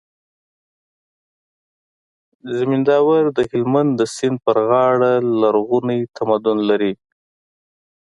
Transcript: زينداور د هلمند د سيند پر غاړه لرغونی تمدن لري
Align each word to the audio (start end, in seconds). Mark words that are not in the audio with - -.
زينداور 2.57 3.23
د 3.37 3.39
هلمند 3.51 3.91
د 3.99 4.01
سيند 4.15 4.37
پر 4.45 4.57
غاړه 4.67 5.13
لرغونی 5.41 5.99
تمدن 6.17 6.57
لري 6.69 6.93